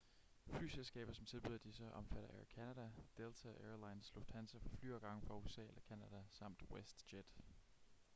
[0.51, 5.61] flyselskaber som tilbyder disse omfatter air canada delta air lines lufthansa for flyafgange fra usa
[5.65, 7.25] eller canada samt westjet